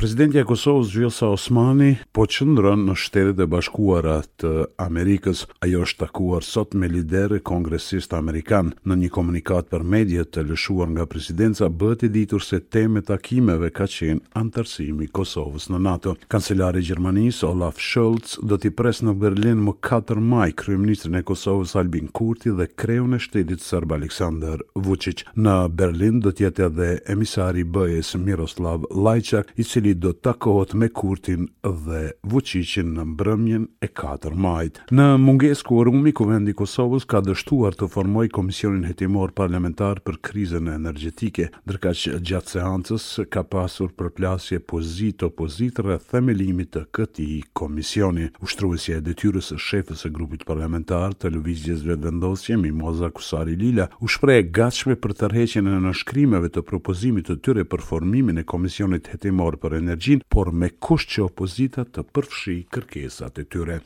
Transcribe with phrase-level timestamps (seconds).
[0.00, 5.42] Presidenti i Kosovës Gjosa Osmani po qëndron në Shtetet e Bashkuara të Amerikës.
[5.66, 10.88] Ajo është takuar sot me liderë kongresist amerikan në një komunikat për mediat të lëshuar
[10.94, 16.14] nga presidenca bëhet e ditur se e takimeve ka qenë antarësimi i Kosovës në NATO.
[16.32, 21.22] Kancelari i Gjermanisë Olaf Scholz do t'i pres në Berlin më 4 maj kryeministrin e
[21.22, 25.26] Kosovës Albin Kurti dhe kreun e shtetit serb Aleksandar Vučić.
[25.36, 30.10] Në Berlin do të jetë edhe emisari i BE-s Miroslav Lajçak i cili cili do
[30.12, 34.78] të takohet me Kurtin dhe Vucicin në mbrëmjen e 4 majit.
[34.92, 40.68] Në mungesë ku Rumi Kuvendi Kosovës ka dështuar të formojë komisionin hetimor parlamentar për krizën
[40.70, 48.28] energjetike, që gjatë seancës ka pasur përplasje pozit opozit rreth themelimit të këtij komisioni.
[48.46, 54.08] Ushtruesja e detyrës së shefës së grupit parlamentar të lëvizjes vetëvendosje Mimoza Kusari Lila u
[54.08, 59.56] shpreh gatshme për tërheqjen e nënshkrimeve të propozimit të tyre për formimin e komisionit hetimor
[59.62, 63.76] për energjin, por me kusht që opozita të përfshi kërkesat e tyre.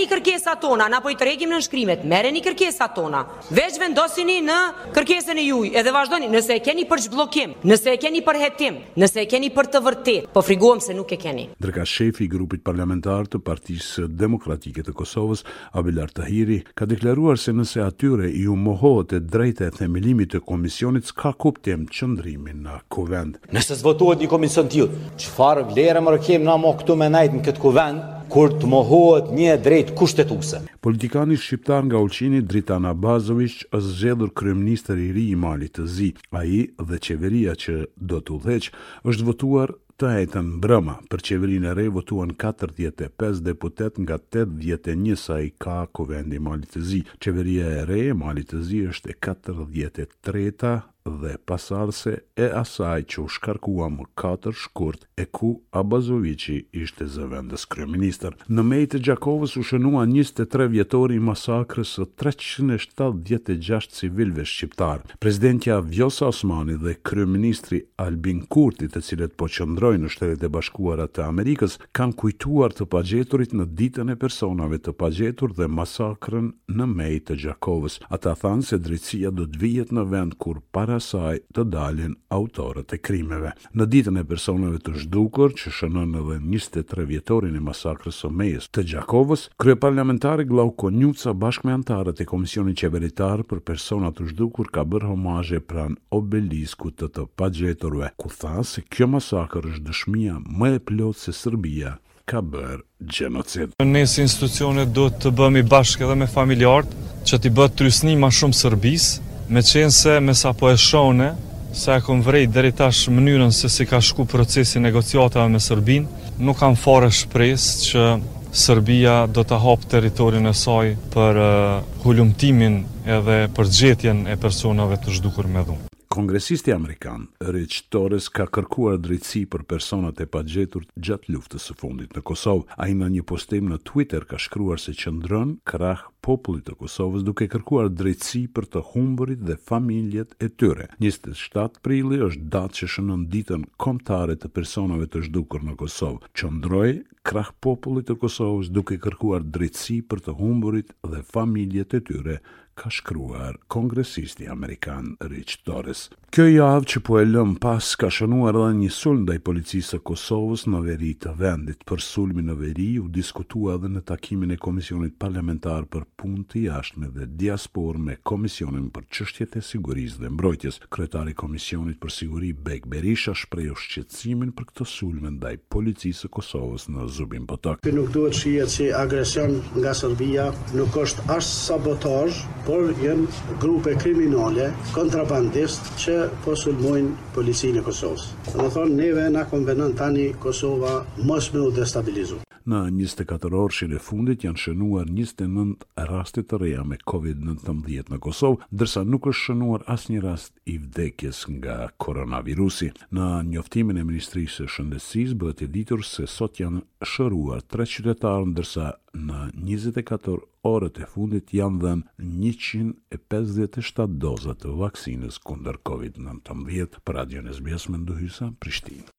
[0.00, 3.20] një kërkesat tona, na po i tregim në shkrimet, një kërkesat tona,
[3.58, 4.58] veç vendosini në
[4.96, 8.80] kërkesën e juj, edhe vazhdoni, nëse e keni për zhblokim, nëse e keni për hetim,
[9.00, 11.46] nëse e keni për të vërtet, po friguam se nuk e keni.
[11.60, 17.52] Dreka shefi i grupit parlamentar të partisë demokratike të Kosovës, Abilar Tahiri, ka deklaruar se
[17.52, 23.38] nëse atyre i umohohet e drejta e themelimit të komisionit, s'ka kuptim qëndrimin në kuvend.
[23.54, 25.02] Nëse zvotohet një komision tjilë,
[25.34, 29.32] çfarë vlerë më rokim na mo këtu me najt në këtë kuvend kur të mohohet
[29.34, 30.60] një drejt kushtetuese.
[30.84, 36.12] Politikani shqiptar nga Ulqini Dritan Abazović është zgjedhur kryeminist i ri i Malit të Zi.
[36.38, 38.70] Ai dhe qeveria që do të udhëheq
[39.10, 45.36] është votuar Të hejtën brëma, për qeverin e rej votuan 45 deputet nga 8 sa
[45.38, 47.00] e i ka kovendi mali të zi.
[47.22, 52.10] Qeveria e rej mali të zi është e 43 vjetë e treta dhe pasarse
[52.40, 58.32] e asaj që u shkarkua më 4 shkurt e ku Abazovici ishte zëvendës kryeminister.
[58.48, 65.18] Në mejt e Gjakovës u shënua 23 vjetori masakrës së 376 civilve shqiptarë.
[65.20, 70.48] Prezidentja Vjosa Osmani dhe kryeministri Albin Kurti të cilet po qëndrë qëndrojnë në shtetet e
[70.48, 76.46] bashkuara të Amerikës, kanë kujtuar të pagjeturit në ditën e personave të pagjetur dhe masakrën
[76.72, 77.98] në mej të Gjakovës.
[78.14, 82.94] Ata thanë se drejtësia do të vijet në vend kur para saj të dalin autorët
[82.96, 83.52] e krimeve.
[83.76, 88.70] Në ditën e personave të zhdukur, që shënën edhe 23 vjetorin e masakrës o mejës
[88.72, 94.70] të Gjakovës, krye parlamentari Glau bashkë me antarët e Komisionit Qeveritar për personat të zhdukur
[94.72, 100.34] ka bërë homaje pran obeliskut të të pagjeturve, ku tha se kjo masakrë është dëshmia
[100.62, 101.92] më e plotë se Serbia
[102.30, 102.80] ka bërë
[103.10, 103.72] gjenocid.
[103.84, 108.30] Ne si institucionet do të bëmi bashkë edhe me familjartë që t'i bëtë trysni ma
[108.32, 109.08] shumë sërbis,
[109.50, 111.32] me qenë se me sa po e shone,
[111.74, 116.06] se e kon vrejt dheri tash mënyrën se si ka shku procesi negociatave me sërbin,
[116.38, 118.06] nuk kam fare shpres që
[118.54, 122.84] Serbia do të hapë teritorin e saj për eh, hulumtimin
[123.16, 125.88] edhe për gjetjen e personave të shdukur me dhunë.
[126.14, 132.14] Kongresisti Amerikan, Rich Torres, ka kërkuar drejtësi për personat e pagjetur gjatë luftës së fundit
[132.14, 132.68] në Kosovë.
[132.78, 137.26] A i në një postim në Twitter ka shkruar se ndrën krah popullit të Kosovës
[137.26, 140.86] duke kërkuar drejtësi për të humbërit dhe familjet e tyre.
[141.02, 146.20] 27 prili është datë që shënën ditën komtare të personave të zhdukur në Kosovë.
[146.60, 152.38] ndrën krah popullit të Kosovës duke kërkuar drejtësi për të humbërit dhe familjet e tyre,
[152.74, 156.10] ka shkruar kongresisti amerikan Rich Torres.
[156.34, 159.98] Kjo javë që po e lëm pas ka shënuar dhe një sulm ndaj policisë së
[160.08, 161.84] Kosovës në veri të vendit.
[161.86, 166.64] Për sulmin në veri u diskutua edhe në takimin e komisionit parlamentar për pun të
[166.64, 170.80] jashtme dhe diaspor me komisionin për çështjet e sigurisë dhe mbrojtjes.
[170.90, 176.32] Kryetari i komisionit për siguri Bek Berisha shpreh ushqetësimin për këtë sulm ndaj policisë së
[176.40, 177.78] Kosovës në Zubin Botok.
[177.94, 183.28] Nuk duhet shihet që agresion nga Serbia, nuk është as sabotazh, por janë
[183.64, 188.26] grupe kriminale, kontrabandist që po sulmojnë policinë e Kosovës.
[188.56, 190.98] Në thonë, neve na konvenon tani Kosova
[191.32, 192.40] mos me u destabilizu.
[192.72, 195.74] Në 24 orë shire fundit janë shënuar 29
[196.08, 200.78] rastit të reja me COVID-19 në Kosovë, dërsa nuk është shënuar as një rast i
[200.80, 202.88] vdekjes nga koronavirusi.
[203.10, 206.80] Në njoftimin e Ministrisë e Shëndesis bëhet e ditur se sot janë
[207.12, 210.40] shëruar 3 qytetarën, dërsa në 24
[210.72, 219.12] orët e fundit janë dhenë 157 dozat të vaksinës kunder COVID-19 për Radion Prishtinë.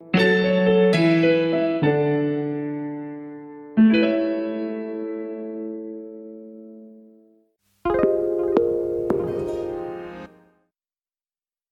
[0.96, 1.55] Thank you.